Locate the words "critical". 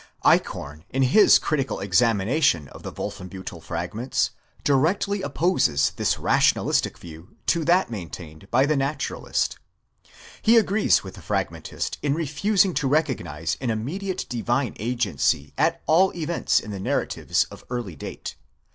1.37-1.79